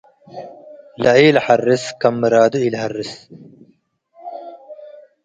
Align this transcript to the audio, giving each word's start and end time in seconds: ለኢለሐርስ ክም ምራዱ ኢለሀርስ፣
ለኢለሐርስ 1.03 1.83
ክም 2.01 2.15
ምራዱ 2.21 2.53
ኢለሀርስ፣ 2.65 3.11